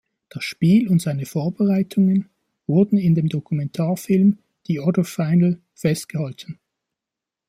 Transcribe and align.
Das 0.29 0.43
Spiel 0.43 0.89
und 0.89 0.99
seine 0.99 1.27
Vorbereitungen 1.27 2.27
wurden 2.65 2.97
in 2.97 3.13
dem 3.13 3.29
Dokumentarfilm 3.29 4.39
"The 4.65 4.79
Other 4.79 5.03
Final" 5.03 5.61
festgehalten. 5.75 6.57